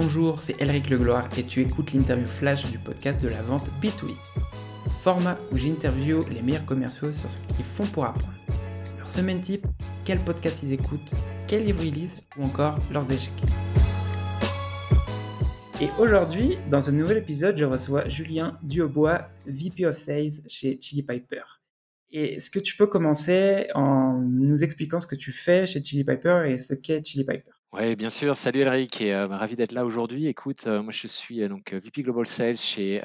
Bonjour, 0.00 0.40
c'est 0.40 0.54
Elric 0.62 0.90
Legloire 0.90 1.28
et 1.36 1.42
tu 1.42 1.60
écoutes 1.60 1.92
l'interview 1.92 2.24
flash 2.24 2.70
du 2.70 2.78
podcast 2.78 3.20
de 3.20 3.26
la 3.26 3.42
vente 3.42 3.68
B2B. 3.82 4.14
Format 5.02 5.36
où 5.50 5.56
j'interview 5.56 6.24
les 6.30 6.40
meilleurs 6.40 6.64
commerciaux 6.64 7.10
sur 7.12 7.28
ce 7.28 7.36
qu'ils 7.48 7.64
font 7.64 7.84
pour 7.86 8.04
apprendre. 8.04 8.32
Leur 8.96 9.10
semaine 9.10 9.40
type, 9.40 9.66
quel 10.04 10.20
podcast 10.20 10.62
ils 10.62 10.72
écoutent, 10.72 11.14
quel 11.48 11.64
livre 11.64 11.82
ils 11.82 11.92
lisent 11.92 12.16
ou 12.36 12.44
encore 12.44 12.78
leurs 12.92 13.10
échecs. 13.10 13.42
Et 15.80 15.88
aujourd'hui, 15.98 16.58
dans 16.70 16.88
un 16.88 16.92
nouvel 16.92 17.18
épisode, 17.18 17.56
je 17.56 17.64
reçois 17.64 18.08
Julien 18.08 18.56
Duobois, 18.62 19.28
VP 19.46 19.84
of 19.84 19.96
Sales 19.96 20.44
chez 20.46 20.78
Chili 20.80 21.02
Piper. 21.02 21.42
Et 22.12 22.36
est-ce 22.36 22.50
que 22.50 22.60
tu 22.60 22.76
peux 22.76 22.86
commencer 22.86 23.66
en 23.74 24.12
nous 24.12 24.62
expliquant 24.62 25.00
ce 25.00 25.08
que 25.08 25.16
tu 25.16 25.32
fais 25.32 25.66
chez 25.66 25.82
Chili 25.82 26.04
Piper 26.04 26.44
et 26.46 26.56
ce 26.56 26.74
qu'est 26.74 27.04
Chili 27.04 27.24
Piper? 27.24 27.57
Oui, 27.74 27.96
bien 27.96 28.08
sûr. 28.08 28.34
Salut 28.34 28.62
Elric 28.62 29.02
euh, 29.02 29.26
ravi 29.26 29.54
d'être 29.54 29.72
là 29.72 29.84
aujourd'hui. 29.84 30.26
Écoute, 30.26 30.66
euh, 30.66 30.82
moi 30.82 30.90
je 30.90 31.06
suis 31.06 31.42
euh, 31.42 31.48
donc 31.48 31.74
VP 31.74 32.02
Global 32.02 32.26
Sales 32.26 32.56
chez 32.56 33.02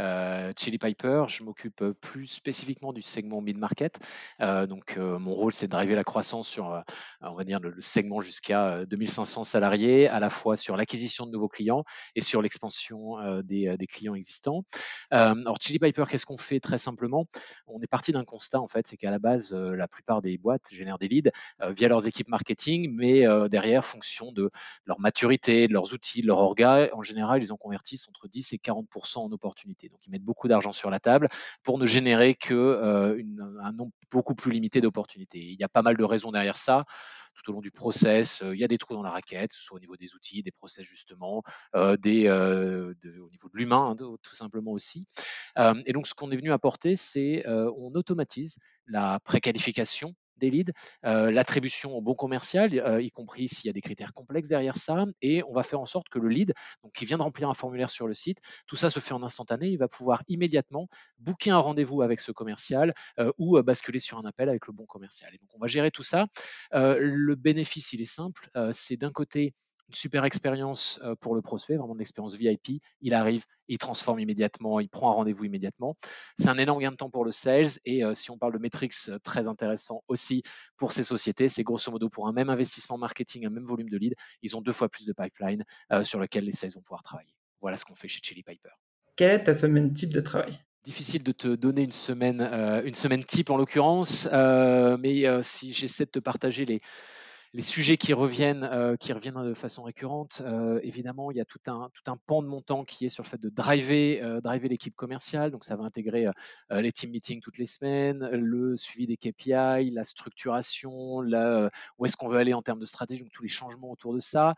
Chili 0.58 0.78
Piper. 0.78 1.26
Je 1.28 1.44
m'occupe 1.44 1.84
plus 2.00 2.28
spécifiquement 2.28 2.94
du 2.94 3.02
segment 3.02 3.42
mid-market. 3.42 4.00
donc 4.40 4.96
mon 4.98 5.34
rôle 5.34 5.52
c'est 5.52 5.66
de 5.68 5.72
driver 5.72 5.96
la 5.96 6.06
croissance 6.06 6.48
sur, 6.48 6.82
on 7.22 7.34
va 7.34 7.44
dire, 7.44 7.60
le, 7.60 7.76
segment 7.80 8.22
jusqu'à 8.22 8.86
2500 8.86 9.44
salariés, 9.44 10.08
à 10.08 10.22
la 10.22 10.30
fois 10.30 10.56
sur 10.56 10.78
l'acquisition 10.78 11.26
de 11.26 11.32
nouveaux 11.32 11.50
clients 11.50 11.84
et 12.16 12.22
sur 12.22 12.42
l'expansion 12.42 13.18
des, 13.44 13.76
clients 13.90 14.16
existants. 14.16 14.64
alors 15.12 15.58
Chili 15.60 15.80
Piper, 15.80 16.06
qu'est-ce 16.10 16.26
qu'on 16.26 16.38
fait 16.38 16.62
très 16.62 16.78
simplement? 16.78 17.26
On 17.68 17.82
est 17.82 17.88
parti 17.88 18.14
d'un 18.14 18.24
constat 18.24 18.62
en 18.62 18.68
fait, 18.68 18.88
c'est 18.88 18.98
qu'à 18.98 19.12
la 19.12 19.20
base, 19.20 19.54
la 19.54 19.88
plupart 19.90 20.22
des 20.22 20.38
boîtes 20.38 20.68
génèrent 20.72 21.00
des 21.00 21.10
leads 21.10 21.32
via 21.60 21.90
leurs 21.90 22.08
équipes 22.08 22.30
marketing, 22.30 22.94
mais 22.96 23.26
derrière, 23.50 23.84
fonction 23.86 24.32
de 24.32 24.53
leur 24.86 25.00
maturité, 25.00 25.68
de 25.68 25.74
leurs 25.74 25.94
outils, 25.94 26.22
de 26.22 26.28
leur 26.28 26.40
orga, 26.40 26.90
en 26.94 27.02
général, 27.02 27.44
ils 27.44 27.52
en 27.52 27.58
convertissent 27.58 28.08
entre 28.10 28.28
10 28.28 28.54
et 28.54 28.58
40% 28.58 29.20
en 29.20 29.32
opportunités. 29.32 29.90
Donc, 29.90 30.00
ils 30.06 30.12
mettent 30.12 30.24
beaucoup 30.24 30.48
d'argent 30.48 30.74
sur 30.74 30.90
la 30.90 31.00
table 31.00 31.30
pour 31.64 31.78
ne 31.78 31.86
générer 31.86 32.36
que 32.36 32.54
euh, 32.54 33.22
un 33.62 33.72
nombre 33.72 33.92
beaucoup 34.12 34.36
plus 34.36 34.52
limité 34.52 34.82
d'opportunités. 34.82 35.40
Il 35.40 35.60
y 35.60 35.64
a 35.64 35.70
pas 35.70 35.82
mal 35.82 35.98
de 35.98 36.04
raisons 36.04 36.32
derrière 36.32 36.58
ça 36.58 36.86
tout 37.36 37.50
au 37.50 37.54
long 37.54 37.62
du 37.62 37.72
process. 37.72 38.44
Euh, 38.44 38.54
il 38.54 38.62
y 38.62 38.64
a 38.64 38.68
des 38.68 38.78
trous 38.78 38.94
dans 38.94 39.02
la 39.02 39.10
raquette, 39.10 39.52
soit 39.54 39.78
au 39.78 39.80
niveau 39.80 39.98
des 39.98 40.14
outils, 40.14 40.44
des 40.44 40.52
process 40.52 40.86
justement, 40.86 41.42
euh, 41.76 41.96
au 41.96 42.08
niveau 42.08 43.50
de 43.52 43.58
l'humain, 43.58 43.96
hein, 44.00 44.18
tout 44.22 44.36
simplement 44.36 44.72
aussi. 44.72 45.08
et 45.58 45.94
donc, 45.94 46.06
ce 46.06 46.14
qu'on 46.14 46.32
est 46.32 46.36
venu 46.36 46.52
apporter, 46.52 46.96
c'est 46.96 47.44
on 47.48 47.92
automatise 47.96 48.58
la 48.86 49.20
préqualification 49.22 50.14
des 50.44 50.50
leads, 50.50 50.74
euh, 51.06 51.32
l'attribution 51.32 51.96
au 51.96 52.02
bon 52.02 52.16
commercial, 52.16 52.74
euh, 52.74 53.02
y 53.02 53.12
compris 53.12 53.48
s'il 53.48 53.68
y 53.68 53.70
a 53.70 53.74
des 53.74 53.82
critères 53.82 54.14
complexes 54.14 54.50
derrière 54.50 54.76
ça, 54.76 55.06
et 55.22 55.42
on 55.44 55.54
va 55.54 55.64
faire 55.64 55.80
en 55.80 55.86
sorte 55.86 56.10
que 56.10 56.20
le 56.20 56.28
lead, 56.28 56.54
qui 56.94 57.06
vient 57.06 57.18
de 57.18 57.24
remplir 57.24 57.50
un 57.50 57.54
formulaire 57.54 57.90
sur 57.90 58.08
le 58.08 58.14
site, 58.14 58.40
tout 58.68 58.76
ça 58.76 58.90
se 58.90 59.00
fait 59.00 59.14
en 59.14 59.24
instantané, 59.24 59.70
il 59.70 59.78
va 59.78 59.88
pouvoir 59.88 60.24
immédiatement 60.28 60.88
booker 61.20 61.52
un 61.52 61.60
rendez-vous 61.60 62.02
avec 62.02 62.20
ce 62.20 62.32
commercial 62.32 62.94
euh, 63.20 63.32
ou 63.38 63.62
basculer 63.62 64.00
sur 64.00 64.18
un 64.18 64.26
appel 64.26 64.50
avec 64.50 64.68
le 64.68 64.74
bon 64.74 64.86
commercial. 64.86 65.34
Et 65.34 65.38
donc 65.38 65.50
on 65.54 65.60
va 65.60 65.68
gérer 65.68 65.92
tout 65.92 66.04
ça. 66.04 66.28
le 66.72 67.36
bénéfice, 67.36 67.94
il 67.94 68.02
est 68.02 68.06
simple, 68.06 68.50
c'est 68.74 68.98
d'un 68.98 69.12
côté 69.12 69.54
une 69.94 69.96
super 69.96 70.26
expérience 70.26 71.00
pour 71.22 71.36
le 71.36 71.44
prospect, 71.44 71.76
vraiment 71.76 71.94
de 71.94 72.00
l'expérience 72.00 72.36
VIP. 72.36 72.82
Il 73.02 73.14
arrive, 73.14 73.46
il 73.68 73.78
transforme 73.78 74.20
immédiatement, 74.20 74.80
il 74.80 74.90
prend 74.90 75.12
un 75.12 75.14
rendez-vous 75.14 75.46
immédiatement. 75.46 75.98
C'est 76.36 76.50
un 76.50 76.58
énorme 76.58 76.82
gain 76.82 76.90
de 76.90 76.96
temps 76.96 77.12
pour 77.12 77.24
le 77.24 77.32
sales 77.32 77.80
et 77.86 78.02
si 78.16 78.32
on 78.32 78.38
parle 78.40 78.54
de 78.54 78.58
métriques 78.58 78.96
très 79.24 79.48
intéressant 79.48 80.04
aussi 80.08 80.42
pour 80.78 80.94
ces 80.94 81.04
sociétés, 81.04 81.48
c'est 81.48 81.62
grosso 81.62 81.92
modo 81.92 82.10
pour 82.10 82.28
un 82.28 82.34
même 82.34 82.50
investissement 82.50 82.98
marketing, 82.98 83.46
un 83.46 83.52
même 83.52 83.66
volume 83.66 83.90
de 83.90 83.98
leads, 83.98 84.16
ils 84.42 84.58
ont 84.58 84.62
deux 84.62 84.72
fois 84.72 84.90
plus 84.90 85.06
de 85.06 85.14
pipeline 85.14 85.64
sur 86.04 86.20
lequel 86.20 86.46
les 86.46 86.52
sales 86.52 86.72
vont 86.72 86.82
pouvoir 86.82 87.04
travailler. 87.04 87.36
Voilà 87.62 87.78
ce 87.78 87.86
qu'on 87.86 87.96
fait 87.96 88.08
chez 88.08 88.20
Chili 88.24 88.42
Piper. 88.42 88.72
Quelle 89.16 89.32
est 89.32 89.44
ta 89.44 89.54
semaine 89.54 89.94
type 89.94 90.12
de 90.12 90.22
travail? 90.22 90.60
Difficile 90.84 91.22
de 91.24 91.32
te 91.32 91.50
donner 91.50 91.84
une 91.84 91.92
semaine, 91.92 92.42
une 92.84 92.96
semaine 92.96 93.24
type 93.24 93.52
en 93.52 93.58
l'occurrence, 93.58 94.28
mais 94.32 95.44
si 95.44 95.72
j'essaie 95.72 96.06
de 96.06 96.10
te 96.12 96.20
partager 96.20 96.66
les, 96.66 96.80
les 97.54 97.62
sujets 97.62 97.98
qui 97.98 98.14
reviennent, 98.14 98.64
euh, 98.64 98.96
qui 98.96 99.14
reviennent 99.14 99.44
de 99.44 99.54
façon 99.54 99.84
récurrente, 99.84 100.42
euh, 100.44 100.80
évidemment, 100.82 101.30
il 101.30 101.38
y 101.38 101.42
a 101.42 101.46
tout 101.46 101.60
un, 101.68 101.90
tout 101.94 102.12
un 102.12 102.18
pan 102.18 102.42
de 102.42 102.48
mon 102.48 102.62
temps 102.62 102.84
qui 102.84 103.06
est 103.06 103.10
sur 103.10 103.24
le 103.24 103.30
fait 103.30 103.40
de 103.40 103.50
driver, 103.50 104.24
euh, 104.24 104.42
driver 104.42 104.68
l'équipe 104.68 104.96
commerciale. 104.96 105.52
Donc, 105.52 105.64
ça 105.64 105.76
va 105.76 105.84
intégrer 105.84 106.28
les 106.72 106.92
team 106.92 107.12
meetings 107.12 107.42
toutes 107.42 107.58
les 107.58 107.66
semaines, 107.66 108.28
le 108.32 108.76
suivi 108.76 109.06
des 109.06 109.18
KPI, 109.18 109.92
la 109.92 110.04
structuration, 110.04 111.20
où 111.20 112.06
est-ce 112.06 112.18
qu'on 112.18 112.28
veut 112.28 112.40
aller 112.40 112.54
en 112.54 112.62
termes 112.62 112.80
de 112.80 112.86
stratégie, 112.86 113.22
donc 113.22 113.32
tous 113.32 113.44
les 113.44 113.50
changements 113.50 113.92
autour 113.92 114.14
de 114.14 114.20
ça. 114.20 114.54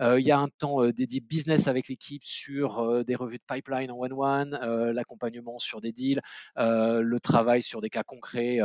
il 0.00 0.20
y 0.20 0.30
a 0.30 0.38
un 0.38 0.48
temps 0.48 0.86
dédié 0.90 1.20
business 1.20 1.66
avec 1.66 1.88
l'équipe 1.88 2.24
sur 2.24 3.04
des 3.04 3.14
revues 3.14 3.38
de 3.38 3.42
pipeline 3.46 3.90
en 3.90 3.98
one-one, 3.98 4.50
l'accompagnement 4.92 5.58
sur 5.58 5.80
des 5.80 5.92
deals, 5.92 6.20
le 6.56 7.18
travail 7.18 7.62
sur 7.62 7.80
des 7.80 7.90
cas 7.90 8.04
concrets, 8.04 8.60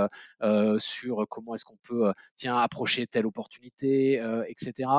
sur 0.80 1.26
comment 1.28 1.56
est-ce 1.56 1.66
qu'on 1.66 1.80
peut 1.84 2.14
tiens, 2.36 2.58
approcher 2.58 3.08
telle 3.08 3.26
opportunité 3.26 3.72
euh, 3.84 4.44
etc. 4.47 4.89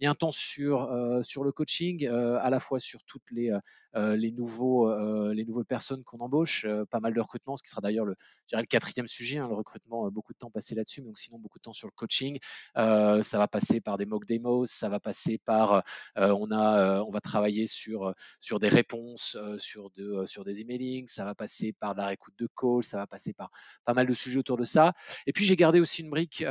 Et 0.00 0.06
un 0.06 0.14
temps 0.14 0.30
sur, 0.30 0.84
euh, 0.84 1.22
sur 1.22 1.44
le 1.44 1.52
coaching, 1.52 2.06
euh, 2.06 2.38
à 2.40 2.50
la 2.50 2.60
fois 2.60 2.80
sur 2.80 3.02
toutes 3.04 3.30
les, 3.32 3.50
les, 3.94 4.30
nouveaux, 4.30 4.92
les 5.32 5.44
nouvelles 5.44 5.64
personnes 5.64 6.02
qu'on 6.04 6.18
embauche, 6.18 6.66
pas 6.90 7.00
mal 7.00 7.14
de 7.14 7.20
recrutement, 7.20 7.56
ce 7.56 7.62
qui 7.62 7.70
sera 7.70 7.80
d'ailleurs 7.80 8.04
le, 8.04 8.16
le 8.52 8.64
quatrième 8.64 9.06
sujet, 9.06 9.38
hein, 9.38 9.48
le 9.48 9.54
recrutement, 9.54 10.10
beaucoup 10.10 10.32
de 10.32 10.38
temps 10.38 10.50
passé 10.50 10.74
là-dessus, 10.74 11.00
mais 11.00 11.08
donc 11.08 11.18
sinon 11.18 11.38
beaucoup 11.38 11.58
de 11.58 11.62
temps 11.62 11.72
sur 11.72 11.88
le 11.88 11.92
coaching. 11.92 12.38
ça 12.74 13.38
va 13.38 13.48
passer 13.48 13.80
par 13.80 13.98
des 13.98 14.06
mock 14.06 14.24
demos, 14.26 14.66
ça 14.66 14.88
va 14.88 15.00
passer 15.00 15.38
par, 15.38 15.82
on, 16.16 16.50
a, 16.50 17.02
on 17.02 17.10
va 17.10 17.20
travailler 17.20 17.66
sur, 17.66 18.14
sur 18.40 18.58
des 18.58 18.68
réponses, 18.68 19.36
sur, 19.58 19.90
de, 19.90 20.24
sur 20.26 20.44
des 20.44 20.60
emailings, 20.60 21.06
ça 21.06 21.24
va 21.24 21.34
passer 21.34 21.72
par 21.72 21.94
la 21.94 22.06
réécoute 22.06 22.34
de 22.38 22.48
call, 22.56 22.84
ça 22.84 22.96
va 22.96 23.06
passer 23.06 23.32
par 23.32 23.50
pas 23.84 23.94
mal 23.94 24.06
de 24.06 24.14
sujets 24.14 24.38
autour 24.38 24.56
de 24.56 24.64
ça. 24.64 24.94
Et 25.26 25.32
puis 25.32 25.44
j'ai 25.44 25.56
gardé 25.56 25.80
aussi 25.80 26.02
une 26.02 26.10
brique 26.10 26.44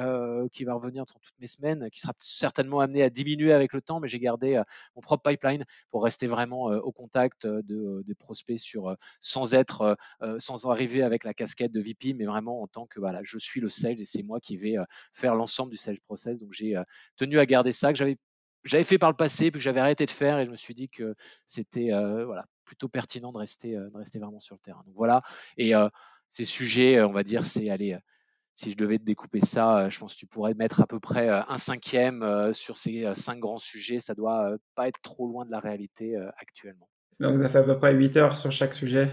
qui 0.51 0.63
va 0.63 0.73
revenir 0.73 1.05
dans 1.05 1.19
toutes 1.19 1.39
mes 1.39 1.47
semaines 1.47 1.89
qui 1.89 1.99
sera 1.99 2.13
certainement 2.19 2.79
amené 2.79 3.03
à 3.03 3.09
diminuer 3.09 3.51
avec 3.51 3.73
le 3.73 3.81
temps, 3.81 3.99
mais 3.99 4.07
j'ai 4.07 4.19
gardé 4.19 4.55
euh, 4.55 4.63
mon 4.95 5.01
propre 5.01 5.29
pipeline 5.29 5.65
pour 5.91 6.03
rester 6.03 6.27
vraiment 6.27 6.71
euh, 6.71 6.79
au 6.79 6.91
contact 6.91 7.28
de, 7.43 8.01
des 8.03 8.15
prospects 8.15 8.57
sur, 8.57 8.95
sans 9.19 9.53
être, 9.53 9.97
sans 10.37 10.65
arriver 10.65 11.03
avec 11.03 11.23
la 11.23 11.33
casquette 11.33 11.71
de 11.71 11.81
VP, 11.81 12.13
mais 12.13 12.25
vraiment 12.25 12.61
en 12.61 12.67
tant 12.67 12.85
que 12.85 12.99
voilà, 12.99 13.21
je 13.23 13.37
suis 13.37 13.61
le 13.61 13.69
sales 13.69 14.01
et 14.01 14.05
c'est 14.05 14.23
moi 14.23 14.39
qui 14.39 14.57
vais 14.57 14.75
faire 15.13 15.35
l'ensemble 15.35 15.71
du 15.71 15.77
sales 15.77 15.99
process. 16.01 16.39
Donc 16.39 16.51
j'ai 16.51 16.75
tenu 17.17 17.39
à 17.39 17.45
garder 17.45 17.71
ça 17.71 17.91
que 17.91 17.97
j'avais 17.97 18.17
j'avais 18.65 18.83
fait 18.83 18.97
par 18.97 19.09
le 19.09 19.15
passé, 19.15 19.51
puis 19.51 19.59
que 19.59 19.63
j'avais 19.63 19.79
arrêté 19.79 20.05
de 20.05 20.11
faire, 20.11 20.37
et 20.37 20.45
je 20.45 20.51
me 20.51 20.57
suis 20.57 20.73
dit 20.73 20.89
que 20.89 21.15
c'était 21.45 21.91
voilà, 22.25 22.45
plutôt 22.65 22.89
pertinent 22.89 23.31
de 23.31 23.37
rester, 23.37 23.73
de 23.73 23.95
rester 23.97 24.19
vraiment 24.19 24.41
sur 24.41 24.55
le 24.55 24.59
terrain. 24.59 24.83
Donc 24.85 24.95
voilà, 24.95 25.21
et 25.57 25.71
ces 26.27 26.45
sujets, 26.45 27.01
on 27.01 27.11
va 27.11 27.23
dire, 27.23 27.45
c'est 27.45 27.69
aller 27.69 27.97
si 28.55 28.71
je 28.71 28.75
devais 28.75 28.97
te 28.97 29.05
découper 29.05 29.39
ça, 29.39 29.87
je 29.87 29.97
pense 29.97 30.15
que 30.15 30.19
tu 30.19 30.27
pourrais 30.27 30.53
mettre 30.53 30.81
à 30.81 30.87
peu 30.87 30.99
près 30.99 31.29
un 31.29 31.57
cinquième 31.57 32.51
sur 32.53 32.75
ces 32.75 33.15
cinq 33.15 33.39
grands 33.39 33.57
sujets. 33.57 34.01
Ça 34.01 34.13
doit 34.13 34.57
pas 34.75 34.89
être 34.89 34.99
trop 35.01 35.25
loin 35.27 35.45
de 35.45 35.51
la 35.51 35.61
réalité 35.61 36.17
actuellement. 36.35 36.89
Donc, 37.19 37.37
ça 37.39 37.49
fait 37.49 37.59
à 37.59 37.63
peu 37.63 37.77
près 37.77 37.93
8 37.93 38.17
heures 38.17 38.37
sur 38.37 38.51
chaque 38.51 38.73
sujet 38.73 39.11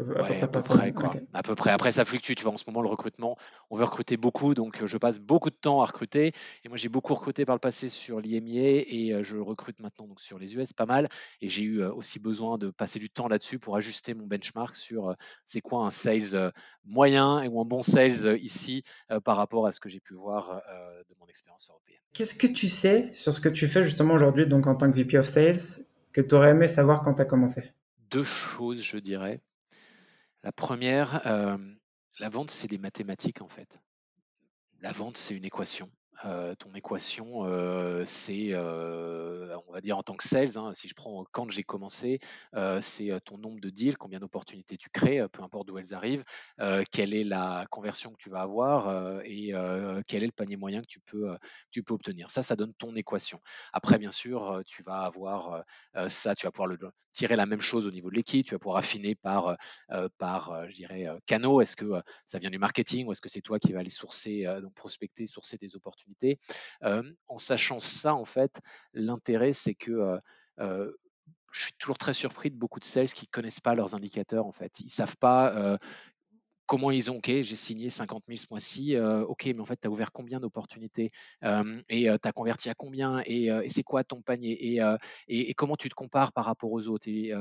à 0.00 0.04
peu, 0.04 0.14
près, 0.60 0.92
quoi. 0.92 1.10
à 1.34 1.42
peu 1.42 1.56
près. 1.56 1.72
Après, 1.72 1.90
ça 1.90 2.04
fluctue. 2.04 2.34
Tu 2.34 2.44
vois, 2.44 2.52
en 2.52 2.56
ce 2.56 2.62
moment, 2.70 2.82
le 2.82 2.88
recrutement, 2.88 3.36
on 3.68 3.76
veut 3.76 3.84
recruter 3.84 4.16
beaucoup, 4.16 4.54
donc 4.54 4.86
je 4.86 4.96
passe 4.96 5.18
beaucoup 5.18 5.50
de 5.50 5.56
temps 5.56 5.80
à 5.82 5.86
recruter. 5.86 6.30
Et 6.64 6.68
moi, 6.68 6.76
j'ai 6.76 6.88
beaucoup 6.88 7.14
recruté 7.14 7.44
par 7.44 7.56
le 7.56 7.58
passé 7.58 7.88
sur 7.88 8.20
l'IMIA 8.20 8.84
et 8.86 9.18
je 9.22 9.36
recrute 9.38 9.80
maintenant 9.80 10.06
donc 10.06 10.20
sur 10.20 10.38
les 10.38 10.54
US, 10.54 10.72
pas 10.72 10.86
mal. 10.86 11.08
Et 11.40 11.48
j'ai 11.48 11.64
eu 11.64 11.82
aussi 11.82 12.20
besoin 12.20 12.58
de 12.58 12.70
passer 12.70 13.00
du 13.00 13.10
temps 13.10 13.26
là-dessus 13.26 13.58
pour 13.58 13.74
ajuster 13.74 14.14
mon 14.14 14.28
benchmark 14.28 14.76
sur 14.76 15.16
c'est 15.44 15.60
quoi 15.60 15.84
un 15.84 15.90
sales 15.90 16.52
moyen 16.84 17.44
ou 17.48 17.60
un 17.60 17.64
bon 17.64 17.82
sales 17.82 18.38
ici 18.40 18.84
par 19.24 19.36
rapport 19.36 19.66
à 19.66 19.72
ce 19.72 19.80
que 19.80 19.88
j'ai 19.88 19.98
pu 19.98 20.14
voir 20.14 20.62
de 21.10 21.14
mon 21.18 21.26
expérience 21.26 21.70
européenne. 21.70 21.98
Qu'est-ce 22.12 22.36
que 22.36 22.46
tu 22.46 22.68
sais 22.68 23.08
sur 23.10 23.32
ce 23.32 23.40
que 23.40 23.48
tu 23.48 23.66
fais 23.66 23.82
justement 23.82 24.14
aujourd'hui, 24.14 24.46
donc 24.46 24.68
en 24.68 24.76
tant 24.76 24.88
que 24.88 24.96
VP 24.96 25.18
of 25.18 25.26
Sales, 25.26 25.84
que 26.22 26.28
tu 26.28 26.34
aurais 26.34 26.50
aimé 26.50 26.66
savoir 26.66 27.00
quand 27.00 27.14
tu 27.14 27.22
as 27.22 27.24
commencé? 27.24 27.72
Deux 28.10 28.24
choses, 28.24 28.82
je 28.82 28.98
dirais. 28.98 29.40
La 30.42 30.50
première, 30.52 31.22
la 32.18 32.28
vente, 32.28 32.50
c'est 32.50 32.68
des 32.68 32.78
mathématiques 32.78 33.42
en 33.42 33.48
fait. 33.48 33.80
La 34.80 34.92
vente, 34.92 35.16
c'est 35.16 35.34
une 35.36 35.44
équation. 35.44 35.90
Euh, 36.24 36.54
ton 36.56 36.74
équation, 36.74 37.44
euh, 37.44 38.02
c'est, 38.04 38.48
euh, 38.50 39.56
on 39.68 39.72
va 39.72 39.80
dire 39.80 39.96
en 39.96 40.02
tant 40.02 40.14
que 40.14 40.24
sales, 40.24 40.58
hein, 40.58 40.72
si 40.74 40.88
je 40.88 40.94
prends 40.94 41.24
quand 41.30 41.48
j'ai 41.50 41.62
commencé, 41.62 42.18
c'est 42.80 43.10
ton 43.24 43.38
nombre 43.38 43.60
de 43.60 43.70
deals, 43.70 43.96
combien 43.96 44.18
d'opportunités 44.18 44.76
tu 44.76 44.90
crées, 44.90 45.26
peu 45.28 45.42
importe 45.42 45.68
d'où 45.68 45.78
elles 45.78 45.94
arrivent, 45.94 46.24
quelle 46.90 47.14
est 47.14 47.24
la 47.24 47.66
conversion 47.70 48.10
que 48.12 48.16
tu 48.18 48.30
vas 48.30 48.40
avoir 48.40 49.20
et 49.24 49.52
quel 50.06 50.22
est 50.22 50.26
le 50.26 50.32
panier 50.32 50.56
moyen 50.56 50.80
que 50.80 50.86
tu 50.86 51.00
peux, 51.00 51.36
tu 51.70 51.82
peux 51.82 51.94
obtenir. 51.94 52.30
Ça, 52.30 52.42
ça 52.42 52.56
donne 52.56 52.74
ton 52.74 52.94
équation. 52.96 53.40
Après, 53.72 53.98
bien 53.98 54.10
sûr, 54.10 54.62
tu 54.66 54.82
vas 54.82 55.00
avoir 55.02 55.64
ça, 56.08 56.34
tu 56.34 56.46
vas 56.46 56.50
pouvoir 56.50 56.68
le, 56.68 56.78
tirer 57.12 57.36
la 57.36 57.46
même 57.46 57.60
chose 57.60 57.86
au 57.86 57.90
niveau 57.90 58.10
de 58.10 58.16
l'équipe, 58.16 58.46
tu 58.46 58.54
vas 58.54 58.58
pouvoir 58.58 58.78
affiner 58.78 59.14
par, 59.14 59.56
par 60.18 60.68
je 60.68 60.74
dirais, 60.74 61.06
canaux. 61.26 61.60
Est-ce 61.60 61.76
que 61.76 62.02
ça 62.24 62.38
vient 62.38 62.50
du 62.50 62.58
marketing 62.58 63.06
ou 63.06 63.12
est-ce 63.12 63.20
que 63.22 63.28
c'est 63.28 63.42
toi 63.42 63.58
qui 63.58 63.72
vas 63.72 63.80
aller 63.80 63.90
sourcer, 63.90 64.46
donc 64.62 64.74
prospecter, 64.74 65.26
sourcer 65.26 65.56
des 65.56 65.76
opportunités? 65.76 66.07
En 66.82 67.38
sachant 67.38 67.80
ça, 67.80 68.14
en 68.14 68.24
fait, 68.24 68.60
l'intérêt, 68.92 69.52
c'est 69.52 69.74
que 69.74 70.18
je 70.58 71.62
suis 71.62 71.72
toujours 71.78 71.98
très 71.98 72.12
surpris 72.12 72.50
de 72.50 72.56
beaucoup 72.56 72.80
de 72.80 72.84
sales 72.84 73.08
qui 73.08 73.26
ne 73.26 73.30
connaissent 73.30 73.60
pas 73.60 73.74
leurs 73.74 73.94
indicateurs 73.94 74.46
en 74.46 74.52
fait. 74.52 74.80
Ils 74.80 74.90
savent 74.90 75.16
pas 75.16 75.78
comment 76.68 76.90
ils 76.90 77.10
ont, 77.10 77.16
ok, 77.16 77.26
j'ai 77.26 77.56
signé 77.56 77.88
50 77.88 78.24
000 78.28 78.36
ce 78.36 78.46
mois-ci, 78.50 78.94
euh, 78.94 79.24
ok, 79.24 79.46
mais 79.46 79.60
en 79.60 79.64
fait, 79.64 79.80
tu 79.80 79.88
as 79.88 79.90
ouvert 79.90 80.12
combien 80.12 80.38
d'opportunités 80.38 81.10
euh, 81.42 81.80
et 81.88 82.10
euh, 82.10 82.18
tu 82.22 82.28
as 82.28 82.32
converti 82.32 82.68
à 82.68 82.74
combien 82.74 83.22
et, 83.24 83.48
c'est 83.68 83.82
quoi 83.82 84.04
ton 84.04 84.20
panier 84.20 84.78
et, 85.28 85.54
comment 85.54 85.76
tu 85.76 85.88
te 85.88 85.94
compares 85.94 86.32
par 86.32 86.44
rapport 86.44 86.70
aux 86.70 86.86
autres. 86.88 87.08
Et, 87.08 87.32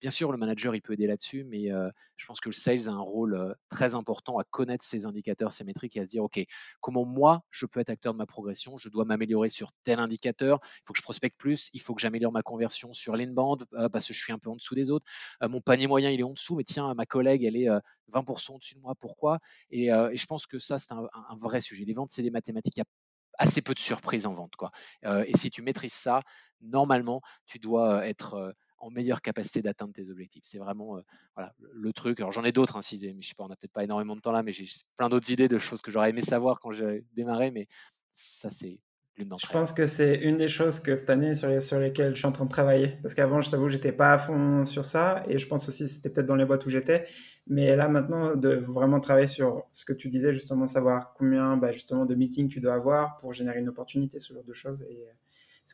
bien 0.00 0.10
sûr, 0.10 0.32
le 0.32 0.38
manager, 0.38 0.74
il 0.74 0.82
peut 0.82 0.94
aider 0.94 1.06
là-dessus, 1.06 1.44
mais 1.44 1.68
je 2.16 2.26
pense 2.26 2.40
que 2.40 2.48
le 2.48 2.54
sales 2.54 2.88
a 2.88 2.92
un 2.92 3.00
rôle 3.00 3.54
très 3.68 3.94
important 3.94 4.38
à 4.38 4.44
connaître 4.44 4.84
ses 4.84 5.06
indicateurs, 5.06 5.52
ses 5.52 5.62
métriques 5.62 5.96
et 5.96 6.00
à 6.00 6.04
se 6.04 6.10
dire, 6.10 6.24
ok, 6.24 6.40
comment 6.80 7.04
moi, 7.04 7.44
je 7.50 7.66
peux 7.66 7.78
être 7.78 7.90
acteur 7.90 8.12
de 8.12 8.18
ma 8.18 8.26
progression, 8.26 8.76
je 8.78 8.88
dois 8.88 9.04
m'améliorer 9.04 9.48
sur 9.48 9.68
tel 9.84 10.00
indicateur, 10.00 10.58
il 10.62 10.82
faut 10.86 10.92
que 10.92 10.98
je 10.98 11.04
prospecte 11.04 11.38
plus, 11.38 11.70
il 11.72 11.80
faut 11.80 11.94
que 11.94 12.00
j'améliore 12.00 12.32
ma 12.32 12.42
conversion 12.42 12.92
sur 12.92 13.14
l'inbound 13.14 13.64
parce 13.92 14.08
que 14.08 14.14
je 14.14 14.20
suis 14.20 14.32
un 14.32 14.38
peu 14.38 14.50
en 14.50 14.56
dessous 14.56 14.74
des 14.74 14.90
autres. 14.90 15.06
mon 15.40 15.60
panier 15.60 15.86
moyen, 15.86 16.10
il 16.10 16.18
est 16.18 16.24
en 16.24 16.32
dessous, 16.32 16.56
mais 16.56 16.64
tiens, 16.64 16.92
ma 16.94 17.06
collègue, 17.06 17.44
elle 17.44 17.56
est 17.56 17.68
20% 18.12 18.56
moi, 18.82 18.94
pourquoi? 18.98 19.38
Et, 19.70 19.88
je 19.88 20.26
pense 20.26 20.46
que 20.46 20.58
ça, 20.58 20.78
c'est 20.78 20.92
un, 20.92 21.36
vrai 21.36 21.60
sujet. 21.60 21.84
Les 21.84 21.94
ventes, 21.94 22.10
c'est 22.10 22.22
des 22.22 22.30
mathématiques. 22.30 22.76
Il 22.76 22.80
y 22.80 22.82
a 22.82 22.86
assez 23.38 23.62
peu 23.62 23.74
de 23.74 23.80
surprises 23.80 24.26
en 24.26 24.34
vente. 24.34 24.56
Quoi. 24.56 24.70
et 25.04 25.36
si 25.36 25.50
tu 25.50 25.62
maîtrises 25.62 25.94
ça, 25.94 26.20
normalement, 26.60 27.20
tu 27.46 27.58
dois 27.58 28.06
être 28.06 28.54
en 28.82 28.90
meilleure 28.90 29.22
capacité 29.22 29.62
d'atteindre 29.62 29.94
tes 29.94 30.10
objectifs. 30.10 30.42
C'est 30.44 30.58
vraiment 30.58 31.00
voilà, 31.36 31.54
le 31.58 31.92
truc. 31.92 32.20
Alors 32.20 32.32
j'en 32.32 32.44
ai 32.44 32.52
d'autres, 32.52 32.76
hein, 32.76 32.82
si, 32.82 32.98
je 32.98 33.26
sais 33.26 33.34
pas, 33.34 33.44
on 33.44 33.48
n'a 33.48 33.56
peut-être 33.56 33.72
pas 33.72 33.84
énormément 33.84 34.16
de 34.16 34.20
temps 34.20 34.32
là, 34.32 34.42
mais 34.42 34.52
j'ai 34.52 34.66
plein 34.96 35.08
d'autres 35.08 35.30
idées 35.30 35.48
de 35.48 35.58
choses 35.58 35.80
que 35.80 35.90
j'aurais 35.90 36.10
aimé 36.10 36.20
savoir 36.20 36.58
quand 36.58 36.72
j'ai 36.72 37.04
démarré, 37.14 37.50
mais 37.50 37.68
ça 38.10 38.50
c'est 38.50 38.80
je 39.18 39.46
pense 39.52 39.72
que 39.72 39.86
c'est 39.86 40.16
une 40.16 40.36
des 40.36 40.48
choses 40.48 40.80
que 40.80 40.96
cette 40.96 41.10
année 41.10 41.34
sur, 41.34 41.60
sur 41.62 41.78
lesquelles 41.78 42.14
je 42.14 42.18
suis 42.18 42.26
en 42.26 42.32
train 42.32 42.46
de 42.46 42.50
travailler. 42.50 42.96
Parce 43.02 43.14
qu'avant, 43.14 43.40
je 43.40 43.50
t'avoue, 43.50 43.68
j'étais 43.68 43.92
pas 43.92 44.12
à 44.12 44.18
fond 44.18 44.64
sur 44.64 44.84
ça. 44.84 45.22
Et 45.28 45.38
je 45.38 45.46
pense 45.46 45.68
aussi 45.68 45.88
c'était 45.88 46.10
peut-être 46.10 46.26
dans 46.26 46.36
les 46.36 46.44
boîtes 46.44 46.64
où 46.66 46.70
j'étais. 46.70 47.04
Mais 47.46 47.76
là, 47.76 47.88
maintenant, 47.88 48.34
de 48.36 48.54
vraiment 48.54 49.00
travailler 49.00 49.26
sur 49.26 49.66
ce 49.72 49.84
que 49.84 49.92
tu 49.92 50.08
disais, 50.08 50.32
justement, 50.32 50.66
savoir 50.66 51.12
combien 51.14 51.56
bah, 51.56 51.72
justement 51.72 52.06
de 52.06 52.14
meetings 52.14 52.48
tu 52.48 52.60
dois 52.60 52.74
avoir 52.74 53.16
pour 53.16 53.32
générer 53.32 53.60
une 53.60 53.68
opportunité, 53.68 54.18
ce 54.18 54.32
genre 54.32 54.44
de 54.44 54.52
choses. 54.52 54.82
Et, 54.88 55.06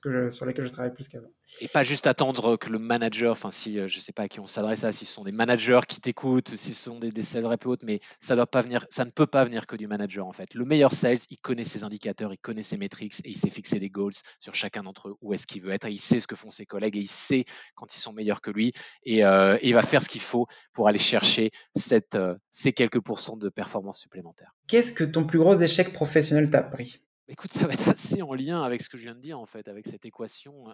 que 0.00 0.28
sur 0.28 0.46
lesquels 0.46 0.66
je 0.66 0.72
travaille 0.72 0.92
plus 0.92 1.08
qu'avant. 1.08 1.30
Et 1.60 1.68
pas 1.68 1.84
juste 1.84 2.06
attendre 2.06 2.56
que 2.56 2.70
le 2.70 2.78
manager, 2.78 3.32
enfin 3.32 3.50
si 3.50 3.78
euh, 3.78 3.86
je 3.86 3.98
sais 4.00 4.12
pas 4.12 4.24
à 4.24 4.28
qui 4.28 4.40
on 4.40 4.46
s'adresse 4.46 4.82
là, 4.82 4.92
si 4.92 5.04
ce 5.04 5.12
sont 5.12 5.24
des 5.24 5.32
managers 5.32 5.80
qui 5.88 6.00
t'écoutent, 6.00 6.54
si 6.54 6.74
ce 6.74 6.84
sont 6.84 6.98
des, 6.98 7.10
des 7.10 7.22
sales 7.22 7.46
reps 7.46 7.66
autres, 7.66 7.84
mais 7.86 8.00
ça 8.20 8.36
doit 8.36 8.46
pas 8.46 8.62
venir, 8.62 8.86
ça 8.90 9.04
ne 9.04 9.10
peut 9.10 9.26
pas 9.26 9.44
venir 9.44 9.66
que 9.66 9.76
du 9.76 9.86
manager 9.86 10.26
en 10.26 10.32
fait. 10.32 10.54
Le 10.54 10.64
meilleur 10.64 10.92
sales, 10.92 11.18
il 11.30 11.38
connaît 11.38 11.64
ses 11.64 11.84
indicateurs, 11.84 12.32
il 12.32 12.38
connaît 12.38 12.62
ses 12.62 12.76
métriques 12.76 13.14
et 13.24 13.30
il 13.30 13.36
sait 13.36 13.50
fixer 13.50 13.78
des 13.80 13.90
goals 13.90 14.12
sur 14.40 14.54
chacun 14.54 14.82
d'entre 14.82 15.08
eux, 15.08 15.14
où 15.20 15.34
est-ce 15.34 15.46
qu'il 15.46 15.62
veut 15.62 15.72
être, 15.72 15.88
il 15.88 15.98
sait 15.98 16.20
ce 16.20 16.26
que 16.26 16.36
font 16.36 16.50
ses 16.50 16.66
collègues 16.66 16.96
et 16.96 17.00
il 17.00 17.10
sait 17.10 17.44
quand 17.74 17.94
ils 17.94 18.00
sont 18.00 18.12
meilleurs 18.12 18.40
que 18.40 18.50
lui 18.50 18.72
et, 19.04 19.24
euh, 19.24 19.58
il 19.62 19.74
va 19.74 19.82
faire 19.82 20.02
ce 20.02 20.08
qu'il 20.08 20.20
faut 20.20 20.46
pour 20.72 20.88
aller 20.88 20.98
chercher 20.98 21.50
cette, 21.74 22.14
euh, 22.14 22.34
ces 22.50 22.72
quelques 22.72 23.00
pourcents 23.00 23.36
de 23.36 23.48
performance 23.48 23.98
supplémentaire. 23.98 24.54
Qu'est-ce 24.68 24.92
que 24.92 25.04
ton 25.04 25.24
plus 25.24 25.38
gros 25.38 25.54
échec 25.54 25.92
professionnel 25.92 26.50
t'a 26.50 26.62
pris? 26.62 27.00
Écoute, 27.30 27.52
ça 27.52 27.66
va 27.66 27.75
être 27.75 27.88
assez 27.88 28.22
en 28.22 28.32
lien 28.32 28.62
avec 28.62 28.80
ce 28.80 28.88
que 28.88 28.96
je 28.96 29.02
viens 29.02 29.14
de 29.14 29.20
dire, 29.20 29.38
en 29.38 29.44
fait, 29.44 29.69
avec 29.69 29.86
cette 29.86 30.06
équation. 30.06 30.64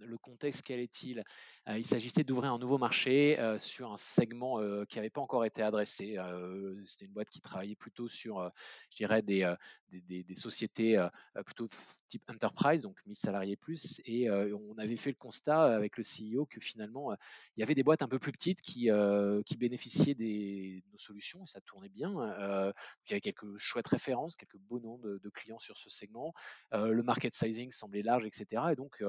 le 0.00 0.16
contexte, 0.18 0.62
quel 0.62 0.78
est-il? 0.78 1.24
Il 1.68 1.84
s'agissait 1.84 2.22
d'ouvrir 2.22 2.52
un 2.52 2.60
nouveau 2.60 2.78
marché 2.78 3.36
sur 3.58 3.90
un 3.90 3.96
segment 3.96 4.60
qui 4.86 4.98
n'avait 4.98 5.10
pas 5.10 5.20
encore 5.20 5.44
été 5.44 5.62
adressé. 5.62 6.16
C'était 6.84 7.06
une 7.06 7.12
boîte 7.12 7.28
qui 7.28 7.40
travaillait 7.40 7.74
plutôt 7.74 8.06
sur, 8.06 8.52
je 8.90 8.96
dirais, 8.96 9.20
des, 9.22 9.52
des, 9.90 10.22
des, 10.22 10.34
sociétés 10.36 10.96
plutôt 11.44 11.66
type 12.06 12.22
enterprise, 12.30 12.82
donc 12.82 12.96
1000 13.06 13.16
salariés 13.16 13.56
plus. 13.56 14.00
Et 14.04 14.30
on 14.30 14.78
avait 14.78 14.96
fait 14.96 15.10
le 15.10 15.16
constat 15.16 15.74
avec 15.74 15.96
le 15.96 16.04
CEO 16.04 16.46
que 16.46 16.60
finalement, 16.60 17.14
il 17.56 17.60
y 17.60 17.62
avait 17.64 17.74
des 17.74 17.82
boîtes 17.82 18.02
un 18.02 18.08
peu 18.08 18.20
plus 18.20 18.30
petites 18.30 18.60
qui, 18.60 18.90
qui 19.44 19.56
bénéficiaient 19.56 20.14
des, 20.14 20.84
de 20.86 20.92
nos 20.92 20.98
solutions 20.98 21.42
et 21.42 21.48
ça 21.48 21.60
tournait 21.62 21.88
bien. 21.88 22.12
il 22.12 23.10
y 23.10 23.12
avait 23.12 23.20
quelques 23.20 23.56
chouettes 23.56 23.88
références, 23.88 24.36
quelques 24.36 24.58
beaux 24.58 24.78
noms 24.78 24.98
de, 24.98 25.18
de 25.18 25.30
clients 25.30 25.58
sur 25.58 25.76
ce 25.76 25.95
segment. 25.96 26.32
le 26.72 27.02
market 27.02 27.34
sizing 27.34 27.70
semblait 27.70 28.02
large, 28.02 28.24
etc. 28.26 28.62
Et 28.72 28.76
donc, 28.76 29.02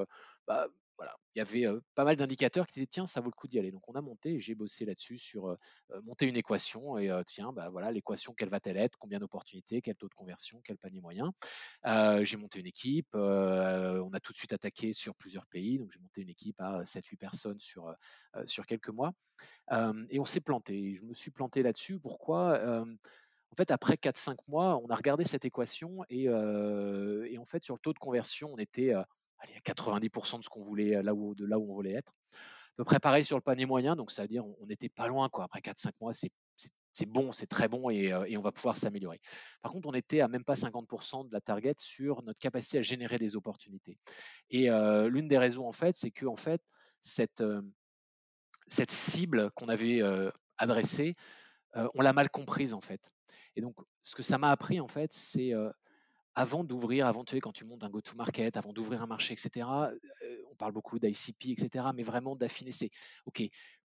bah, 0.48 0.68
voilà, 0.98 1.16
il 1.36 1.40
y 1.40 1.42
avait 1.42 1.66
pas 1.94 2.04
mal 2.04 2.16
d'indicateurs 2.16 2.66
qui 2.66 2.74
disaient 2.74 2.88
tiens, 2.88 3.06
ça 3.06 3.22
vaut 3.22 3.30
le 3.30 3.36
coup 3.36 3.48
d'y 3.48 3.60
aller. 3.60 3.72
Donc 3.72 3.88
on 3.88 3.94
a 3.94 4.02
monté 4.02 4.40
j'ai 4.40 4.56
bossé 4.56 4.84
là-dessus 4.84 5.18
sur 5.20 5.56
monter 6.04 6.26
une 6.26 6.36
équation 6.36 6.98
et 6.98 7.12
tiens, 7.28 7.54
bah 7.54 7.70
voilà, 7.70 7.92
l'équation, 7.92 8.34
quelle 8.34 8.50
va-t-elle 8.50 8.78
être? 8.78 8.98
Combien 8.98 9.20
d'opportunités? 9.20 9.82
Quel 9.82 9.96
taux 9.96 10.10
de 10.10 10.16
conversion? 10.16 10.60
Quel 10.64 10.78
panier 10.78 11.02
moyen? 11.02 11.34
J'ai 12.24 12.38
monté 12.38 12.60
une 12.60 12.66
équipe. 12.66 13.14
on 13.14 14.14
a 14.14 14.20
tout 14.20 14.34
de 14.34 14.38
suite 14.38 14.54
attaqué 14.54 14.92
sur 14.94 15.16
plusieurs 15.16 15.46
pays. 15.46 15.78
Donc 15.78 15.92
j'ai 15.92 16.00
monté 16.00 16.22
une 16.22 16.30
équipe 16.30 16.60
à 16.60 16.84
7-8 16.84 17.18
personnes 17.18 17.60
sur, 17.60 17.94
sur 18.48 18.66
quelques 18.66 18.90
mois. 18.90 19.14
et 20.10 20.20
on 20.20 20.26
s'est 20.26 20.42
planté. 20.42 20.96
Je 20.96 21.04
me 21.04 21.14
suis 21.14 21.32
planté 21.32 21.62
là-dessus. 21.62 22.00
Pourquoi? 22.00 22.86
En 23.52 23.56
fait, 23.56 23.72
après 23.72 23.96
4-5 23.96 24.36
mois, 24.48 24.78
on 24.84 24.88
a 24.88 24.96
regardé 24.96 25.24
cette 25.24 25.46
équation 25.46 26.04
et, 26.10 26.30
en 26.30 27.46
fait, 27.46 27.64
sur 27.64 27.76
le 27.76 27.80
taux 27.80 27.94
de 27.94 28.00
conversion, 28.00 28.52
on 28.54 28.58
était 28.58 28.94
à 28.94 29.08
90% 29.66 30.40
de 30.40 30.44
ce 30.44 30.50
qu'on 30.50 30.62
voulait, 30.62 31.02
là 31.02 31.14
où, 31.14 31.36
on 31.40 31.74
voulait 31.74 31.94
être. 31.94 32.14
À 32.34 32.78
peu 32.78 32.84
près 32.84 33.00
pareil 33.00 33.24
sur 33.24 33.38
le 33.38 33.42
panier 33.42 33.66
moyen, 33.66 33.96
donc 33.96 34.12
ça 34.12 34.22
veut 34.22 34.28
dire 34.28 34.46
on 34.46 34.66
n'était 34.68 34.90
pas 34.90 35.08
loin. 35.08 35.30
Après 35.34 35.62
4-5 35.62 35.94
mois, 36.00 36.14
c'est 36.14 36.32
bon, 37.08 37.32
c'est 37.32 37.48
très 37.48 37.68
bon 37.68 37.90
et, 37.90 38.14
on 38.38 38.42
va 38.42 38.52
pouvoir 38.52 38.78
s'améliorer. 38.78 39.20
Par 39.64 39.72
contre, 39.72 39.88
on 39.88 39.94
était 39.94 40.22
à 40.22 40.28
même 40.28 40.44
pas 40.44 40.54
50% 40.54 41.28
de 41.28 41.34
la 41.34 41.42
target 41.42 41.74
sur 41.78 42.22
notre 42.22 42.40
capacité 42.40 42.78
à 42.78 42.84
générer 42.84 43.18
des 43.18 43.36
opportunités. 43.36 43.98
Et 44.52 44.70
l'une 45.10 45.28
des 45.28 45.40
raisons, 45.40 45.68
en 45.68 45.72
fait, 45.72 45.96
c'est 45.96 46.12
que 46.12 46.28
en 46.28 46.36
fait, 46.36 46.62
cette 47.02 47.42
cible 48.92 49.50
qu'on 49.52 49.70
avait 49.70 50.02
adressée, 50.60 51.16
on 51.94 52.02
l'a 52.02 52.14
mal 52.14 52.30
comprise, 52.30 52.74
en 52.74 52.82
fait. 52.82 53.12
Et 53.56 53.62
donc, 53.62 53.76
ce 54.04 54.16
que 54.16 54.24
ça 54.24 54.38
m'a 54.38 54.52
appris, 54.52 54.80
en 54.80 54.88
fait, 54.88 55.12
c'est 55.14 55.54
avant 56.36 56.64
d'ouvrir, 56.64 57.08
avant 57.08 57.24
de 57.24 57.40
quand 57.40 57.52
tu 57.52 57.66
montes 57.66 57.84
un 57.84 57.90
go-to-market, 57.90 58.58
avant 58.58 58.74
d'ouvrir 58.74 59.02
un 59.02 59.08
marché, 59.08 59.34
etc., 59.34 59.68
on 60.52 60.56
parle 60.56 60.72
beaucoup 60.72 61.00
d'ICP, 61.00 61.50
etc., 61.50 61.86
mais 61.96 62.04
vraiment 62.04 62.36
d'affiner, 62.36 62.72
c'est 62.72 62.92
OK, 63.26 63.42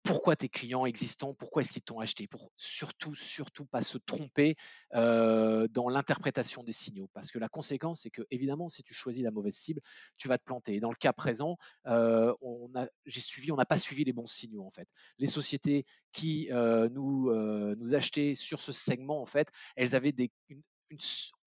pourquoi 0.08 0.38
tes 0.38 0.48
clients 0.48 0.86
existants, 0.86 1.34
pourquoi 1.34 1.62
est-ce 1.62 1.74
qu'ils 1.74 1.82
t'ont 1.82 2.00
acheté, 2.00 2.28
pour 2.28 2.50
surtout, 2.56 3.14
surtout 3.14 3.66
pas 3.66 3.82
se 3.82 3.98
tromper 3.98 4.56
dans 4.94 5.90
l'interprétation 5.90 6.64
des 6.64 6.72
signaux. 6.72 7.10
Parce 7.14 7.30
que 7.32 7.40
la 7.40 7.50
conséquence, 7.50 8.02
c'est 8.02 8.10
que, 8.10 8.22
évidemment, 8.32 8.70
si 8.70 8.84
tu 8.84 8.94
choisis 8.94 9.22
la 9.22 9.32
mauvaise 9.32 9.56
cible, 9.56 9.82
tu 10.16 10.30
vas 10.30 10.38
te 10.38 10.44
planter. 10.46 10.76
Et 10.76 10.80
dans 10.80 10.92
le 10.92 10.96
cas 10.96 11.12
présent, 11.12 11.58
on 11.86 12.72
a, 12.76 12.88
j'ai 13.06 13.20
suivi, 13.20 13.52
on 13.52 13.58
n'a 13.58 13.66
pas 13.66 13.78
suivi 13.78 14.06
les 14.06 14.14
bons 14.14 14.28
signaux, 14.28 14.64
en 14.64 14.72
fait. 14.72 14.88
Les 15.20 15.28
sociétés 15.28 15.86
qui 16.14 16.48
nous, 16.52 17.30
nous 17.76 17.94
achetaient 17.94 18.34
sur 18.34 18.62
ce 18.62 18.72
segment, 18.72 19.22
en 19.22 19.26
fait, 19.26 19.50
elles 19.76 19.94
avaient 19.94 20.14
des, 20.14 20.32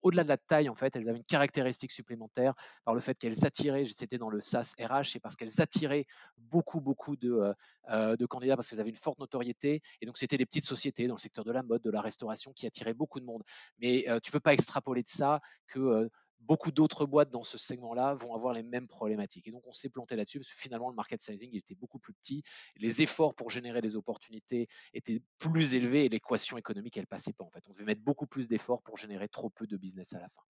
au-delà 0.01 0.23
de 0.23 0.29
la 0.29 0.37
taille, 0.37 0.69
en 0.69 0.75
fait, 0.75 0.95
elles 0.95 1.07
avaient 1.07 1.17
une 1.17 1.23
caractéristique 1.23 1.91
supplémentaire 1.91 2.53
par 2.85 2.93
le 2.93 3.01
fait 3.01 3.17
qu'elles 3.17 3.45
attiraient, 3.45 3.85
c'était 3.85 4.17
dans 4.17 4.29
le 4.29 4.39
SaaS 4.39 4.73
RH, 4.79 5.15
et 5.15 5.19
parce 5.19 5.35
qu'elles 5.35 5.61
attiraient 5.61 6.05
beaucoup, 6.37 6.81
beaucoup 6.81 7.15
de, 7.15 7.31
euh, 7.31 7.53
euh, 7.89 8.15
de 8.15 8.25
candidats 8.25 8.55
parce 8.55 8.69
qu'elles 8.69 8.79
avaient 8.79 8.89
une 8.89 8.95
forte 8.95 9.19
notoriété. 9.19 9.81
Et 10.01 10.05
donc, 10.05 10.17
c'était 10.17 10.37
des 10.37 10.45
petites 10.45 10.65
sociétés 10.65 11.07
dans 11.07 11.15
le 11.15 11.19
secteur 11.19 11.45
de 11.45 11.51
la 11.51 11.63
mode, 11.63 11.81
de 11.81 11.91
la 11.91 12.01
restauration 12.01 12.53
qui 12.53 12.65
attiraient 12.65 12.93
beaucoup 12.93 13.19
de 13.19 13.25
monde. 13.25 13.43
Mais 13.79 14.07
euh, 14.09 14.19
tu 14.19 14.29
ne 14.29 14.33
peux 14.33 14.39
pas 14.39 14.53
extrapoler 14.53 15.03
de 15.03 15.09
ça 15.09 15.41
que 15.67 16.09
beaucoup 16.41 16.71
d'autres 16.71 17.05
boîtes 17.05 17.29
dans 17.29 17.43
ce 17.43 17.57
segment-là 17.57 18.13
vont 18.13 18.35
avoir 18.35 18.53
les 18.53 18.63
mêmes 18.63 18.87
problématiques. 18.87 19.47
Et 19.47 19.51
donc, 19.51 19.63
on 19.67 19.73
s'est 19.73 19.89
planté 19.89 20.15
là-dessus 20.15 20.39
parce 20.39 20.51
que 20.51 20.59
finalement, 20.59 20.89
le 20.89 20.95
market 20.95 21.21
sizing 21.21 21.55
était 21.55 21.75
beaucoup 21.75 21.99
plus 21.99 22.13
petit. 22.13 22.43
Les 22.77 23.01
efforts 23.01 23.35
pour 23.35 23.49
générer 23.49 23.81
des 23.81 23.95
opportunités 23.95 24.67
étaient 24.93 25.21
plus 25.39 25.75
élevés 25.75 26.05
et 26.05 26.09
l'équation 26.09 26.57
économique, 26.57 26.97
elle 26.97 27.07
passait 27.07 27.33
pas. 27.33 27.43
En 27.43 27.49
fait, 27.49 27.63
on 27.67 27.73
devait 27.73 27.85
mettre 27.85 28.01
beaucoup 28.01 28.27
plus 28.27 28.47
d'efforts 28.47 28.81
pour 28.81 28.97
générer 28.97 29.27
trop 29.27 29.49
peu 29.49 29.67
de 29.67 29.77
business 29.77 30.13
à 30.13 30.19
la 30.19 30.29
fin. 30.29 30.41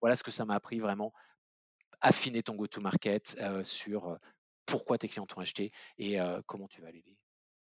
Voilà 0.00 0.16
ce 0.16 0.22
que 0.22 0.30
ça 0.30 0.44
m'a 0.44 0.54
appris 0.54 0.78
vraiment. 0.78 1.12
Affiner 2.00 2.42
ton 2.42 2.54
go-to-market 2.54 3.36
euh, 3.40 3.62
sur 3.62 4.08
euh, 4.08 4.16
pourquoi 4.64 4.96
tes 4.96 5.08
clients 5.08 5.26
t'ont 5.26 5.40
acheté 5.40 5.72
et 5.98 6.20
euh, 6.20 6.40
comment 6.46 6.68
tu 6.68 6.80
vas 6.80 6.88
aller 6.88 7.02
les, 7.06 7.18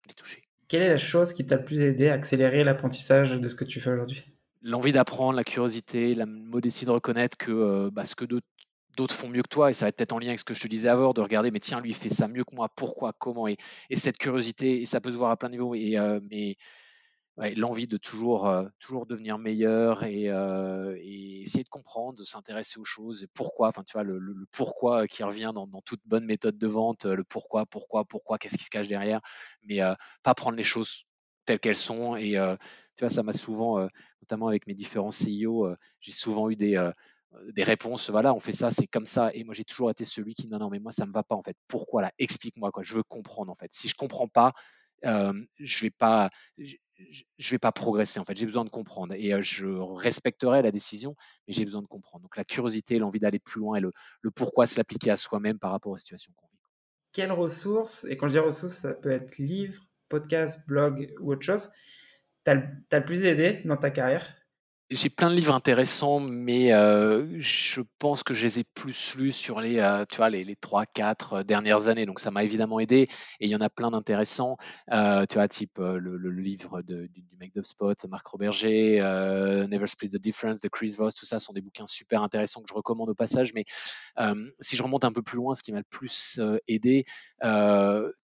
les 0.08 0.14
toucher. 0.14 0.44
Quelle 0.68 0.84
est 0.84 0.90
la 0.90 0.98
chose 0.98 1.34
qui 1.34 1.46
t'a 1.46 1.56
le 1.56 1.66
plus 1.66 1.82
aidé 1.82 2.10
à 2.10 2.14
accélérer 2.14 2.64
l'apprentissage 2.64 3.32
de 3.32 3.50
ce 3.50 3.56
que 3.56 3.66
tu 3.66 3.80
fais 3.80 3.90
aujourd'hui? 3.90 4.24
L'envie 4.62 4.92
d'apprendre, 4.92 5.34
la 5.34 5.44
curiosité, 5.44 6.16
la 6.16 6.26
modestie 6.26 6.86
de 6.86 6.92
reconnaître 6.92 7.38
que 7.38 7.52
euh, 7.52 7.90
bah, 7.92 8.06
ce 8.06 8.16
que 8.16 8.26
d'autres 8.26 9.16
font 9.16 9.30
mieux 9.30 9.42
que 9.42 9.50
toi, 9.50 9.70
et 9.70 9.74
ça 9.74 9.86
va 9.86 9.90
être 9.90 9.98
peut-être 9.98 10.14
en 10.14 10.20
lien 10.20 10.28
avec 10.28 10.40
ce 10.40 10.44
que 10.44 10.54
je 10.54 10.62
te 10.62 10.68
disais 10.68 10.90
avant, 10.90 11.14
de 11.14 11.22
regarder, 11.22 11.52
mais 11.52 11.60
tiens, 11.60 11.80
lui, 11.80 11.94
fait 11.94 12.10
ça 12.10 12.28
mieux 12.28 12.44
que 12.44 12.56
moi, 12.56 12.70
pourquoi, 12.76 13.14
comment, 13.14 13.48
et, 13.48 13.58
cette 13.94 14.18
curiosité, 14.18 14.82
et 14.82 14.86
ça 14.86 15.00
peut 15.02 15.12
se 15.12 15.18
voir 15.18 15.32
à 15.32 15.38
plein 15.38 15.50
de 15.50 15.54
niveaux, 15.54 15.76
et, 15.76 15.98
euh, 15.98 16.20
mais 16.30 16.58
l'envie 17.56 17.88
de 17.88 17.96
toujours, 17.96 18.50
euh, 18.50 18.66
toujours 18.80 19.06
devenir 19.06 19.38
meilleur 19.38 20.04
et, 20.04 20.26
essayer 21.42 21.64
de 21.64 21.70
comprendre, 21.70 22.20
de 22.20 22.26
s'intéresser 22.26 22.80
aux 22.80 22.86
choses, 22.86 23.24
et 23.24 23.28
pourquoi, 23.28 23.70
enfin, 23.70 23.84
tu 23.84 23.94
vois, 23.94 24.04
le, 24.04 24.20
pourquoi 24.52 25.08
qui 25.08 25.24
revient 25.24 25.54
dans, 25.56 25.68
toute 25.86 26.02
bonne 26.06 26.26
méthode 26.26 26.58
de 26.58 26.68
vente, 26.68 27.06
le 27.06 27.24
pourquoi, 27.24 27.66
pourquoi, 27.66 28.04
pourquoi, 28.04 28.38
qu'est-ce 28.38 28.58
qui 28.58 28.66
se 28.66 28.70
cache 28.70 28.90
derrière, 28.90 29.22
mais 29.64 29.80
pas 30.24 30.34
prendre 30.34 30.58
les 30.58 30.64
choses 30.64 31.06
telles 31.46 31.62
qu'elles 31.62 31.78
sont, 31.78 32.18
et 32.18 32.32
tu 32.98 33.06
vois, 33.06 33.10
ça 33.10 33.24
m'a 33.24 33.32
souvent 33.32 33.88
notamment 34.22 34.48
avec 34.48 34.68
mes 34.68 34.74
différents 34.74 35.12
CIO, 35.12 35.74
j'ai 36.00 36.12
souvent 36.12 36.50
eu 36.50 36.56
des, 36.56 36.92
des 37.54 37.64
réponses, 37.64 38.10
voilà, 38.10 38.34
on 38.34 38.40
fait 38.40 38.54
ça, 38.54 38.72
c'est 38.72 38.88
comme 38.88 39.06
ça. 39.06 39.32
Et 39.34 39.44
moi, 39.44 39.54
j'ai 39.54 39.64
toujours 39.64 39.92
été 39.92 40.06
celui 40.06 40.34
qui, 40.34 40.48
non, 40.48 40.58
non, 40.58 40.70
mais 40.70 40.80
moi, 40.80 40.92
ça 40.92 41.06
me 41.06 41.12
va 41.12 41.24
pas, 41.24 41.36
en 41.36 41.44
fait. 41.44 41.56
Pourquoi 41.68 42.02
là? 42.02 42.12
Explique-moi, 42.18 42.72
quoi. 42.72 42.84
Je 42.84 42.96
veux 42.96 43.04
comprendre, 43.04 43.52
en 43.52 43.56
fait. 43.56 43.74
Si 43.74 43.88
je 43.88 43.96
comprends 43.96 44.28
pas, 44.28 44.54
je 45.04 45.82
vais 45.82 45.92
pas, 45.92 46.30
je, 46.58 46.76
vais 47.52 47.60
pas 47.60 47.72
progresser, 47.72 48.20
en 48.20 48.26
fait. 48.26 48.36
J'ai 48.36 48.46
besoin 48.46 48.66
de 48.66 48.70
comprendre. 48.70 49.14
Et 49.16 49.42
je 49.44 49.68
respecterai 49.68 50.62
la 50.62 50.72
décision, 50.72 51.16
mais 51.48 51.54
j'ai 51.54 51.66
besoin 51.66 51.82
de 51.82 51.88
comprendre. 51.88 52.24
Donc, 52.24 52.36
la 52.36 52.44
curiosité, 52.44 52.98
l'envie 52.98 53.20
d'aller 53.20 53.40
plus 53.40 53.60
loin 53.60 53.78
et 53.78 53.82
le, 53.82 53.94
le 54.22 54.32
pourquoi 54.32 54.66
se 54.66 54.78
l'appliquer 54.78 55.12
à 55.12 55.16
soi-même 55.16 55.60
par 55.60 55.72
rapport 55.72 55.92
aux 55.92 55.98
situations 55.98 56.34
qu'on 56.36 56.48
vit. 56.48 56.58
Quelles 57.12 57.32
ressources, 57.32 58.06
et 58.06 58.18
quand 58.18 58.28
je 58.28 58.34
dis 58.34 58.40
ressources, 58.40 58.76
ça 58.76 58.94
peut 58.94 59.12
être 59.12 59.38
livre, 59.38 59.82
podcast, 60.10 60.60
blog 60.68 61.14
ou 61.20 61.32
autre 61.32 61.44
chose, 61.44 61.70
t'as 62.44 62.54
le 63.00 63.06
plus 63.06 63.24
aidé 63.26 63.62
dans 63.66 63.78
ta 63.78 63.92
carrière? 63.92 64.39
J'ai 64.92 65.10
plein 65.10 65.30
de 65.30 65.36
livres 65.36 65.54
intéressants, 65.54 66.20
mais 66.20 66.74
euh, 66.74 67.40
je 67.40 67.82
pense 68.00 68.24
que 68.24 68.34
je 68.34 68.44
les 68.44 68.60
ai 68.60 68.64
plus 68.64 69.16
lus 69.16 69.32
sur 69.32 69.62
les, 69.62 69.78
euh, 69.80 70.04
tu 70.10 70.18
vois, 70.18 70.32
les, 70.32 70.44
les 70.44 70.56
3-4 70.56 71.44
dernières 71.44 71.90
années. 71.90 72.08
Donc 72.08 72.20
ça 72.20 72.32
m'a 72.32 72.44
évidemment 72.44 72.80
aidé. 72.80 73.08
Et 73.40 73.46
il 73.46 73.50
y 73.50 73.56
en 73.56 73.62
a 73.62 73.70
plein 73.70 73.92
d'intéressants, 73.92 74.58
euh, 74.92 75.28
tu 75.28 75.36
vois, 75.36 75.48
type 75.48 75.78
le, 75.78 76.32
livre 76.32 76.82
du, 76.82 77.08
du 77.10 77.38
mec 77.40 77.54
d'UpSpot, 77.54 77.94
Marc 78.08 78.26
Roberger, 78.28 79.02
Never 79.68 79.86
Split 79.86 80.10
the 80.10 80.18
Difference 80.18 80.62
de 80.62 80.70
Chris 80.70 80.96
Voss, 80.98 81.14
tout 81.14 81.26
ça 81.26 81.40
sont 81.40 81.54
des 81.54 81.62
bouquins 81.62 81.86
super 81.86 82.24
intéressants 82.24 82.62
que 82.62 82.70
je 82.70 82.74
recommande 82.74 83.10
au 83.10 83.16
passage. 83.16 83.54
Mais 83.54 83.66
si 84.60 84.76
je 84.76 84.82
remonte 84.82 85.04
un 85.04 85.12
peu 85.12 85.22
plus 85.22 85.38
loin, 85.38 85.54
ce 85.54 85.62
qui 85.62 85.72
m'a 85.72 85.80
le 85.80 85.84
plus 85.90 86.40
aidé, 86.68 87.06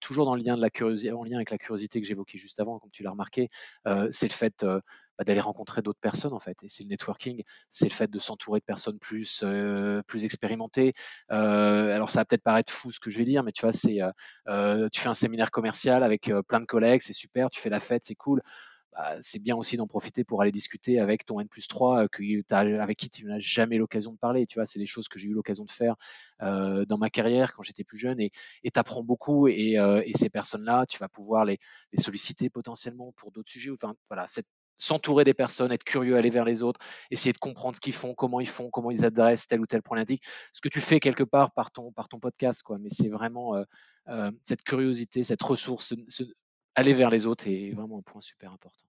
toujours 0.00 0.24
dans 0.24 0.34
le 0.34 0.44
en 0.44 1.24
lien 1.24 1.36
avec 1.36 1.50
la 1.50 1.58
curiosité 1.58 2.00
que 2.00 2.06
j'évoquais 2.06 2.38
juste 2.38 2.60
avant, 2.60 2.78
comme 2.78 2.90
tu 2.90 3.02
l'as 3.02 3.10
remarqué, 3.10 3.50
c'est 4.10 4.28
le 4.28 4.34
fait 4.34 4.64
bah, 5.18 5.24
d'aller 5.24 5.40
rencontrer 5.40 5.80
d'autres 5.82 6.00
personnes 6.00 6.32
en 6.32 6.40
fait. 6.40 6.62
Et 6.64 6.68
c'est 6.68 6.82
le 6.82 6.88
networking, 6.88 7.42
c'est 7.70 7.86
le 7.86 7.92
fait 7.92 8.10
de 8.10 8.18
s'entourer 8.18 8.58
de 8.58 8.64
personnes 8.64 8.98
plus 8.98 9.42
euh, 9.44 10.02
plus 10.02 10.24
expérimentées. 10.24 10.94
Euh, 11.30 11.94
alors 11.94 12.10
ça 12.10 12.20
va 12.20 12.24
peut-être 12.24 12.42
paraître 12.42 12.72
fou 12.72 12.90
ce 12.90 12.98
que 12.98 13.10
je 13.10 13.18
vais 13.18 13.24
dire, 13.24 13.44
mais 13.44 13.52
tu 13.52 13.62
vois, 13.62 13.72
c'est 13.72 14.00
euh, 14.48 14.88
tu 14.92 15.00
fais 15.00 15.08
un 15.08 15.14
séminaire 15.14 15.50
commercial 15.52 16.02
avec 16.02 16.30
plein 16.48 16.60
de 16.60 16.66
collègues, 16.66 17.00
c'est 17.02 17.12
super, 17.12 17.50
tu 17.50 17.60
fais 17.60 17.70
la 17.70 17.80
fête, 17.80 18.02
c'est 18.04 18.16
cool. 18.16 18.42
Bah, 18.92 19.16
c'est 19.20 19.40
bien 19.40 19.56
aussi 19.56 19.76
d'en 19.76 19.88
profiter 19.88 20.22
pour 20.22 20.40
aller 20.40 20.52
discuter 20.52 21.00
avec 21.00 21.26
ton 21.26 21.40
N 21.40 21.48
plus 21.48 21.66
3 21.66 22.06
avec 22.80 22.96
qui 22.96 23.10
tu 23.10 23.24
n'as 23.26 23.40
jamais 23.40 23.76
l'occasion 23.76 24.12
de 24.12 24.18
parler. 24.18 24.46
Tu 24.46 24.58
vois, 24.58 24.66
c'est 24.66 24.78
des 24.78 24.86
choses 24.86 25.08
que 25.08 25.18
j'ai 25.18 25.28
eu 25.28 25.32
l'occasion 25.32 25.64
de 25.64 25.70
faire 25.70 25.96
dans 26.40 26.98
ma 26.98 27.10
carrière 27.10 27.54
quand 27.54 27.62
j'étais 27.62 27.84
plus 27.84 27.98
jeune 27.98 28.20
et 28.20 28.30
tu 28.62 28.70
apprends 28.74 29.02
beaucoup 29.02 29.48
et, 29.48 29.74
et 30.04 30.12
ces 30.14 30.30
personnes-là, 30.30 30.86
tu 30.88 30.98
vas 30.98 31.08
pouvoir 31.08 31.44
les, 31.44 31.58
solliciter 31.98 32.50
potentiellement 32.50 33.12
pour 33.16 33.32
d'autres 33.32 33.50
sujets. 33.50 33.70
Enfin, 33.70 33.94
voilà, 34.08 34.26
s'entourer 34.76 35.24
des 35.24 35.34
personnes, 35.34 35.72
être 35.72 35.84
curieux, 35.84 36.16
aller 36.16 36.30
vers 36.30 36.44
les 36.44 36.62
autres, 36.62 36.80
essayer 37.10 37.32
de 37.32 37.38
comprendre 37.38 37.76
ce 37.76 37.80
qu'ils 37.80 37.92
font, 37.92 38.14
comment 38.14 38.40
ils 38.40 38.48
font, 38.48 38.70
comment 38.70 38.90
ils 38.90 39.04
adressent 39.04 39.46
telle 39.46 39.60
ou 39.60 39.66
telle 39.66 39.82
problématique. 39.82 40.22
Ce 40.52 40.60
que 40.60 40.68
tu 40.68 40.80
fais 40.80 41.00
quelque 41.00 41.24
part 41.24 41.52
par 41.52 41.70
ton, 41.70 41.92
par 41.92 42.08
ton 42.08 42.18
podcast, 42.18 42.62
quoi. 42.62 42.78
Mais 42.78 42.88
c'est 42.90 43.08
vraiment 43.08 43.56
euh, 43.56 43.64
euh, 44.08 44.30
cette 44.42 44.62
curiosité, 44.62 45.22
cette 45.22 45.42
ressource, 45.42 45.94
aller 46.74 46.94
vers 46.94 47.10
les 47.10 47.26
autres 47.26 47.46
est 47.48 47.72
vraiment 47.72 47.98
un 47.98 48.02
point 48.02 48.20
super 48.20 48.52
important. 48.52 48.84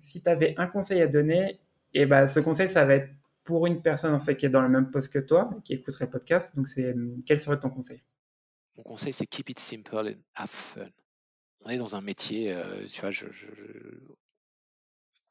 Si 0.00 0.22
tu 0.22 0.28
avais 0.30 0.54
un 0.58 0.66
conseil 0.66 1.00
à 1.02 1.06
donner, 1.06 1.60
et 1.94 2.02
eh 2.02 2.06
ben, 2.06 2.26
ce 2.26 2.40
conseil, 2.40 2.68
ça 2.68 2.84
va 2.84 2.96
être 2.96 3.10
pour 3.44 3.66
une 3.66 3.80
personne 3.80 4.12
en 4.12 4.18
fait 4.18 4.36
qui 4.36 4.44
est 4.44 4.50
dans 4.50 4.60
le 4.60 4.68
même 4.68 4.90
poste 4.90 5.12
que 5.12 5.18
toi, 5.18 5.48
qui 5.64 5.72
écouterait 5.72 6.04
le 6.04 6.10
podcast. 6.10 6.54
Donc, 6.54 6.68
c'est 6.68 6.94
quel 7.24 7.38
serait 7.38 7.58
ton 7.58 7.70
conseil? 7.70 8.02
Mon 8.76 8.82
conseil, 8.82 9.12
c'est 9.12 9.26
keep 9.26 9.48
it 9.48 9.58
simple 9.58 9.96
and 9.96 10.20
have 10.34 10.50
fun. 10.50 10.90
On 11.62 11.70
est 11.70 11.78
dans 11.78 11.96
un 11.96 12.00
métier, 12.00 12.52
euh, 12.52 12.84
tu 12.86 13.00
vois, 13.00 13.10
je, 13.10 13.26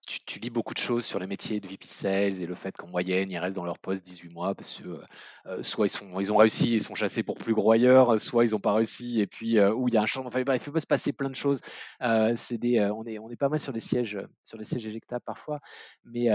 tu, 0.07 0.39
lis 0.39 0.49
beaucoup 0.49 0.73
de 0.73 0.79
choses 0.79 1.05
sur 1.05 1.19
les 1.19 1.27
métiers 1.27 1.59
de 1.59 1.67
VP 1.67 1.85
Sales 1.85 2.41
et 2.41 2.45
le 2.45 2.55
fait 2.55 2.75
qu'en 2.75 2.87
moyenne, 2.87 3.29
ils 3.29 3.37
restent 3.37 3.57
dans 3.57 3.65
leur 3.65 3.77
poste 3.77 4.05
18 4.05 4.29
mois 4.29 4.55
parce 4.55 4.81
que 4.81 5.01
euh, 5.47 5.63
soit 5.63 5.87
ils, 5.87 5.89
sont, 5.89 6.19
ils 6.19 6.31
ont 6.31 6.37
réussi 6.37 6.75
et 6.75 6.79
sont 6.79 6.95
chassés 6.95 7.23
pour 7.23 7.35
plus 7.35 7.53
gros 7.53 7.71
ailleurs, 7.71 8.19
soit 8.19 8.45
ils 8.45 8.51
n'ont 8.51 8.59
pas 8.59 8.73
réussi 8.73 9.19
et 9.19 9.27
puis 9.27 9.59
euh, 9.59 9.73
où 9.73 9.89
il 9.89 9.93
y 9.93 9.97
a 9.97 10.01
un 10.01 10.05
changement. 10.05 10.29
Enfin, 10.29 10.53
il 10.53 10.59
faut 10.59 10.79
se 10.79 10.87
passer 10.87 11.11
plein 11.11 11.29
de 11.29 11.35
choses. 11.35 11.59
Euh, 12.01 12.33
c'est 12.37 12.57
des, 12.57 12.79
on, 12.95 13.03
est, 13.05 13.19
on 13.19 13.29
est 13.29 13.35
pas 13.35 13.49
mal 13.49 13.59
sur 13.59 13.73
les 13.73 13.81
sièges, 13.81 14.17
sur 14.43 14.57
les 14.57 14.65
sièges 14.65 14.87
éjectables 14.87 15.23
parfois. 15.25 15.59
Mais, 16.05 16.27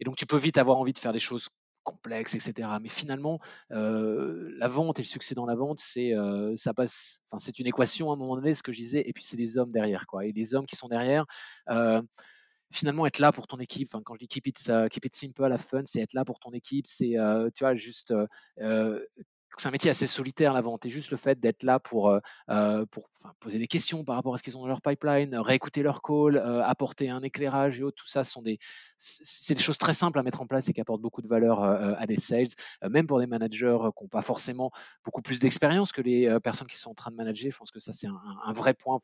et 0.00 0.04
donc, 0.04 0.16
tu 0.16 0.26
peux 0.26 0.36
vite 0.36 0.58
avoir 0.58 0.78
envie 0.78 0.92
de 0.92 0.98
faire 0.98 1.12
des 1.12 1.20
choses 1.20 1.48
complexes, 1.84 2.34
etc. 2.34 2.68
Mais 2.80 2.88
finalement, 2.88 3.38
la 3.70 4.68
vente 4.68 4.98
et 4.98 5.02
le 5.02 5.06
succès 5.06 5.36
dans 5.36 5.46
la 5.46 5.54
vente, 5.54 5.78
c'est 5.78 6.12
ça 6.56 6.74
passe. 6.74 7.20
C'est 7.38 7.60
une 7.60 7.68
équation 7.68 8.10
à 8.10 8.14
un 8.14 8.16
moment 8.16 8.34
donné, 8.34 8.54
ce 8.54 8.64
que 8.64 8.72
je 8.72 8.78
disais. 8.78 9.04
Et 9.06 9.12
puis 9.12 9.22
c'est 9.22 9.36
les 9.36 9.58
hommes 9.58 9.70
derrière, 9.70 10.06
quoi. 10.06 10.26
Et 10.26 10.32
les 10.32 10.54
hommes 10.56 10.66
qui 10.66 10.76
sont 10.76 10.88
derrière 10.88 11.24
finalement 12.72 13.06
être 13.06 13.18
là 13.18 13.32
pour 13.32 13.46
ton 13.46 13.58
équipe. 13.58 13.88
Enfin, 13.92 14.02
quand 14.04 14.14
je 14.14 14.20
dis 14.20 14.28
keep 14.28 14.46
it, 14.46 14.68
uh, 14.68 14.88
keep 14.88 15.04
it 15.04 15.14
simple, 15.14 15.44
have 15.44 15.58
fun, 15.58 15.82
c'est 15.84 16.00
être 16.00 16.14
là 16.14 16.24
pour 16.24 16.38
ton 16.40 16.50
équipe. 16.52 16.86
C'est, 16.86 17.18
euh, 17.18 17.48
tu 17.54 17.64
vois, 17.64 17.74
juste. 17.74 18.10
Euh, 18.10 18.26
euh, 18.60 19.00
c'est 19.58 19.68
un 19.68 19.70
métier 19.70 19.90
assez 19.90 20.06
solitaire 20.06 20.54
la 20.54 20.62
vente 20.62 20.86
et 20.86 20.88
juste 20.88 21.10
le 21.10 21.18
fait 21.18 21.38
d'être 21.38 21.62
là 21.62 21.78
pour, 21.78 22.18
poser 23.38 23.58
des 23.58 23.66
questions 23.66 24.02
par 24.02 24.16
rapport 24.16 24.32
à 24.32 24.38
ce 24.38 24.42
qu'ils 24.42 24.56
ont 24.56 24.62
dans 24.62 24.66
leur 24.66 24.80
pipeline, 24.80 25.36
réécouter 25.36 25.82
leur 25.82 26.00
call, 26.00 26.38
apporter 26.38 27.10
un 27.10 27.20
éclairage 27.20 27.78
et 27.78 27.82
autres, 27.82 27.98
tout 28.02 28.08
ça 28.08 28.24
sont 28.24 28.40
des, 28.40 28.58
c'est 28.96 29.54
des 29.54 29.60
choses 29.60 29.76
très 29.76 29.92
simples 29.92 30.18
à 30.18 30.22
mettre 30.22 30.40
en 30.40 30.46
place 30.46 30.70
et 30.70 30.72
qui 30.72 30.80
apportent 30.80 31.02
beaucoup 31.02 31.20
de 31.20 31.28
valeur 31.28 31.62
à 31.62 32.06
des 32.06 32.16
sales, 32.16 32.46
même 32.88 33.06
pour 33.06 33.20
des 33.20 33.26
managers 33.26 33.76
qui 33.94 34.04
n'ont 34.04 34.08
pas 34.08 34.22
forcément 34.22 34.70
beaucoup 35.04 35.20
plus 35.20 35.38
d'expérience 35.38 35.92
que 35.92 36.00
les 36.00 36.34
personnes 36.40 36.66
qui 36.66 36.78
sont 36.78 36.92
en 36.92 36.94
train 36.94 37.10
de 37.10 37.16
manager. 37.16 37.52
Je 37.52 37.58
pense 37.58 37.70
que 37.70 37.78
ça 37.78 37.92
c'est 37.92 38.08
un, 38.08 38.52
vrai 38.54 38.72
point. 38.72 39.00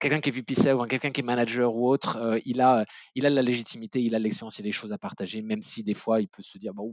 Quelqu'un 0.00 0.20
qui 0.20 0.30
est 0.30 0.32
VP 0.32 0.72
ou 0.72 0.84
quelqu'un 0.86 1.10
qui 1.10 1.20
est 1.20 1.24
manager 1.24 1.74
ou 1.74 1.88
autre, 1.88 2.16
euh, 2.16 2.38
il, 2.44 2.60
a, 2.60 2.84
il 3.14 3.26
a 3.26 3.30
la 3.30 3.42
légitimité, 3.42 4.02
il 4.02 4.14
a 4.14 4.18
l'expérience, 4.18 4.58
il 4.58 4.62
a 4.62 4.64
des 4.64 4.72
choses 4.72 4.92
à 4.92 4.98
partager, 4.98 5.42
même 5.42 5.62
si 5.62 5.82
des 5.82 5.94
fois 5.94 6.20
il 6.20 6.28
peut 6.28 6.42
se 6.42 6.58
dire, 6.58 6.74
bon, 6.74 6.92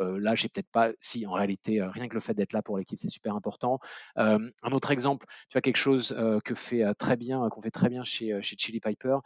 euh, 0.00 0.18
là, 0.18 0.34
j'ai 0.34 0.48
peut-être 0.48 0.70
pas. 0.70 0.90
Si, 1.00 1.26
en 1.26 1.32
réalité, 1.32 1.80
euh, 1.80 1.90
rien 1.90 2.08
que 2.08 2.14
le 2.14 2.20
fait 2.20 2.34
d'être 2.34 2.52
là 2.52 2.62
pour 2.62 2.78
l'équipe, 2.78 2.98
c'est 2.98 3.08
super 3.08 3.34
important. 3.34 3.78
un 4.16 4.72
autre 4.72 4.90
exemple, 4.92 5.26
tu 5.48 5.58
as 5.58 5.60
quelque 5.60 5.76
chose 5.76 6.16
que 6.44 6.54
fait 6.54 6.94
très 6.94 7.16
bien, 7.16 7.48
qu'on 7.50 7.60
fait 7.60 7.70
très 7.70 7.88
bien 7.88 8.04
chez, 8.04 8.40
chez 8.40 8.56
Chili 8.58 8.80
Piper, 8.80 9.18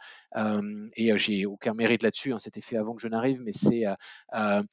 et 0.95 1.17
j'ai 1.17 1.45
aucun 1.45 1.73
mérite 1.73 2.03
là-dessus. 2.03 2.33
Hein, 2.33 2.39
C'était 2.39 2.61
fait 2.61 2.77
avant 2.77 2.95
que 2.95 3.01
je 3.01 3.07
n'arrive, 3.07 3.41
mais 3.43 3.51
c'est 3.51 3.85
dans, 4.33 4.63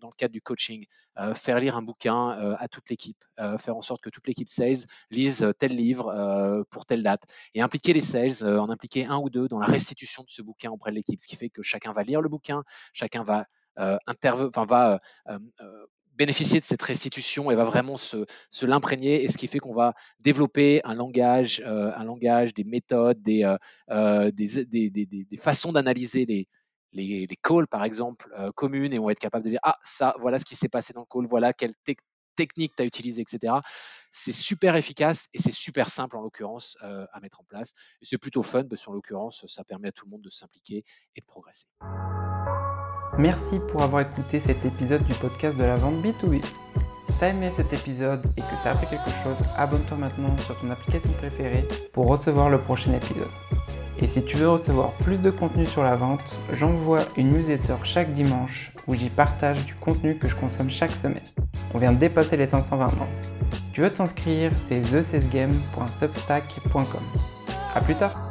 dans, 0.00 0.08
le 0.08 0.16
cadre 0.16 0.32
du 0.32 0.40
coaching, 0.40 0.86
faire 1.34 1.60
lire 1.60 1.76
un 1.76 1.82
bouquin 1.82 2.30
à 2.58 2.68
toute 2.68 2.90
l'équipe, 2.90 3.22
faire 3.58 3.76
en 3.76 3.82
sorte 3.82 4.02
que 4.02 4.10
toute 4.10 4.26
l'équipe 4.26 4.48
sales 4.48 4.86
lise 5.10 5.52
tel 5.58 5.74
livre 5.74 6.64
pour 6.70 6.84
telle 6.86 7.02
date, 7.02 7.22
et 7.54 7.62
impliquer 7.62 7.83
les 7.92 8.00
sales, 8.00 8.44
en 8.44 8.70
impliquer 8.70 9.06
un 9.06 9.18
ou 9.18 9.30
deux 9.30 9.48
dans 9.48 9.58
la 9.58 9.66
restitution 9.66 10.22
de 10.22 10.30
ce 10.30 10.42
bouquin 10.42 10.70
auprès 10.70 10.90
de 10.90 10.96
l'équipe, 10.96 11.20
ce 11.20 11.26
qui 11.26 11.36
fait 11.36 11.50
que 11.50 11.62
chacun 11.62 11.92
va 11.92 12.02
lire 12.02 12.20
le 12.20 12.28
bouquin, 12.28 12.62
chacun 12.92 13.22
va 13.22 13.46
euh, 13.78 13.96
enfin, 14.06 14.64
va 14.64 15.00
euh, 15.28 15.38
euh, 15.60 15.86
bénéficier 16.14 16.60
de 16.60 16.64
cette 16.64 16.82
restitution 16.82 17.50
et 17.50 17.56
va 17.56 17.64
vraiment 17.64 17.96
se, 17.96 18.24
l'imprégner 18.62 19.24
et 19.24 19.28
ce 19.28 19.36
qui 19.36 19.48
fait 19.48 19.58
qu'on 19.58 19.74
va 19.74 19.94
développer 20.20 20.80
un 20.84 20.94
langage, 20.94 21.60
un 21.66 22.04
langage, 22.04 22.54
des 22.54 22.62
méthodes, 22.62 23.20
des, 23.20 23.52
des, 23.90 24.64
des, 24.64 25.06
des, 25.06 25.36
façons 25.36 25.72
d'analyser 25.72 26.24
les, 26.24 26.46
les, 26.92 27.26
les, 27.26 27.36
calls 27.42 27.66
par 27.66 27.82
exemple 27.82 28.32
communes 28.54 28.92
et 28.92 29.00
on 29.00 29.06
va 29.06 29.12
être 29.12 29.18
capable 29.18 29.44
de 29.44 29.50
dire 29.50 29.60
ah 29.64 29.76
ça 29.82 30.14
voilà 30.20 30.38
ce 30.38 30.44
qui 30.44 30.54
s'est 30.54 30.68
passé 30.68 30.92
dans 30.92 31.00
le 31.00 31.06
call, 31.10 31.26
voilà 31.28 31.52
quelle 31.52 31.74
technique 32.36 32.74
tu 32.76 32.82
as 32.82 32.86
utilisé, 32.86 33.22
etc. 33.22 33.54
C'est 34.10 34.32
super 34.32 34.76
efficace 34.76 35.28
et 35.34 35.38
c'est 35.38 35.52
super 35.52 35.88
simple 35.88 36.16
en 36.16 36.22
l'occurrence 36.22 36.76
à 36.80 37.20
mettre 37.20 37.40
en 37.40 37.44
place. 37.44 37.74
Et 38.00 38.04
c'est 38.04 38.18
plutôt 38.18 38.42
fun 38.42 38.64
parce 38.64 38.84
qu'en 38.84 38.92
l'occurrence, 38.92 39.44
ça 39.46 39.64
permet 39.64 39.88
à 39.88 39.92
tout 39.92 40.04
le 40.06 40.10
monde 40.10 40.22
de 40.22 40.30
s'impliquer 40.30 40.84
et 41.16 41.20
de 41.20 41.26
progresser. 41.26 41.66
Merci 43.18 43.60
pour 43.68 43.82
avoir 43.82 44.02
écouté 44.02 44.40
cet 44.40 44.64
épisode 44.64 45.04
du 45.04 45.14
podcast 45.14 45.56
de 45.56 45.62
la 45.62 45.76
vente 45.76 46.02
B2B. 46.02 46.42
Si 46.42 47.18
t'as 47.20 47.28
aimé 47.28 47.52
cet 47.54 47.72
épisode 47.72 48.24
et 48.36 48.40
que 48.40 48.46
t'as 48.64 48.72
appris 48.72 48.88
quelque 48.88 49.10
chose, 49.22 49.36
abonne-toi 49.56 49.96
maintenant 49.96 50.36
sur 50.38 50.58
ton 50.58 50.70
application 50.70 51.12
préférée 51.12 51.68
pour 51.92 52.08
recevoir 52.08 52.50
le 52.50 52.60
prochain 52.60 52.92
épisode. 52.92 53.30
Et 53.98 54.08
si 54.08 54.24
tu 54.24 54.36
veux 54.36 54.48
recevoir 54.48 54.92
plus 54.94 55.20
de 55.20 55.30
contenu 55.30 55.64
sur 55.64 55.84
la 55.84 55.94
vente, 55.94 56.42
j'envoie 56.52 57.04
une 57.16 57.32
newsletter 57.32 57.76
chaque 57.84 58.12
dimanche 58.12 58.72
où 58.88 58.94
j'y 58.94 59.10
partage 59.10 59.64
du 59.64 59.74
contenu 59.76 60.18
que 60.18 60.28
je 60.28 60.34
consomme 60.34 60.70
chaque 60.70 60.90
semaine. 60.90 61.22
On 61.74 61.78
vient 61.78 61.92
de 61.92 61.98
dépasser 61.98 62.36
les 62.36 62.46
520 62.46 62.78
membres. 62.78 63.06
Si 63.50 63.62
tu 63.72 63.80
veux 63.82 63.90
t'inscrire, 63.90 64.52
c'est 64.66 64.80
thecesgame.substack.com. 64.80 67.02
A 67.74 67.80
plus 67.80 67.96
tard 67.96 68.23